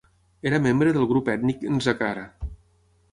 Era 0.51 0.59
membre 0.63 0.93
del 0.95 1.05
grup 1.11 1.29
ètnic 1.35 1.61
Nzakara. 1.75 2.25